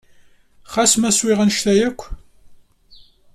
Ɣas 0.73 0.93
ma 0.99 1.09
swiɣ 1.17 1.39
anect-a 1.43 1.73
akk? 1.87 2.01